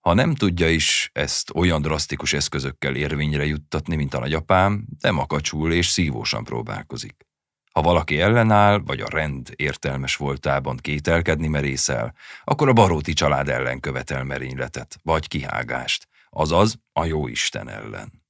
Ha 0.00 0.14
nem 0.14 0.34
tudja 0.34 0.68
is 0.70 1.10
ezt 1.12 1.50
olyan 1.54 1.82
drasztikus 1.82 2.32
eszközökkel 2.32 2.96
érvényre 2.96 3.44
juttatni, 3.44 3.96
mint 3.96 4.14
a 4.14 4.18
nagyapám, 4.18 4.86
de 4.98 5.10
makacsul 5.10 5.72
és 5.72 5.86
szívósan 5.86 6.44
próbálkozik. 6.44 7.26
Ha 7.72 7.82
valaki 7.82 8.20
ellenáll, 8.20 8.78
vagy 8.78 9.00
a 9.00 9.08
rend 9.08 9.52
értelmes 9.56 10.16
voltában 10.16 10.76
kételkedni 10.76 11.48
merészel, 11.48 12.14
akkor 12.44 12.68
a 12.68 12.72
baróti 12.72 13.12
család 13.12 13.48
ellen 13.48 13.80
követel 13.80 14.24
merényletet, 14.24 14.98
vagy 15.02 15.28
kihágást, 15.28 16.08
azaz 16.30 16.78
a 16.92 17.04
jó 17.04 17.26
Isten 17.26 17.68
ellen. 17.68 18.22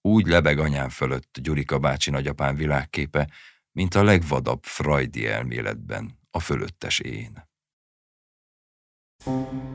Úgy 0.00 0.26
lebeg 0.26 0.58
anyám 0.58 0.88
fölött 0.88 1.38
Gyurika 1.42 1.78
bácsi 1.78 2.10
nagyapám 2.10 2.56
világképe, 2.56 3.28
mint 3.72 3.94
a 3.94 4.02
legvadabb 4.02 4.64
frajdi 4.64 5.26
elméletben 5.26 6.18
a 6.30 6.40
fölöttes 6.40 6.98
én. 6.98 7.50
Thank 9.24 9.52
you 9.52 9.71